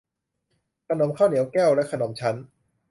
[0.89, 2.35] ขนมข้าวเหนียวแก้ว และขนมชั้น